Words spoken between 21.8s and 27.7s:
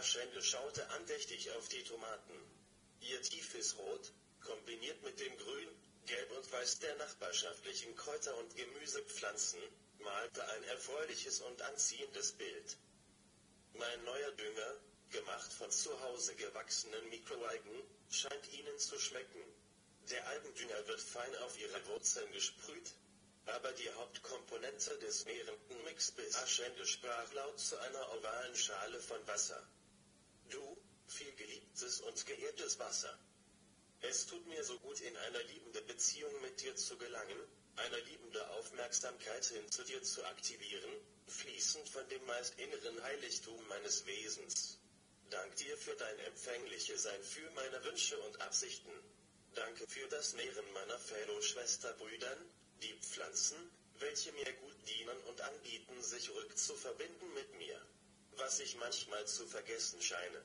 Wurzeln gesprüht, aber die Hauptkomponente des nährenden Mixbiss Aschende sprach laut